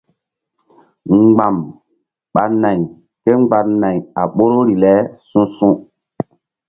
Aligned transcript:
Mgba̧m 1.21 1.55
ɓa 2.33 2.43
nayri 2.61 2.85
kémgba 3.23 3.59
nay 3.81 3.97
a 4.19 4.23
ɓoruri 4.35 4.75
le 4.83 4.91
su̧su̧. 5.29 5.75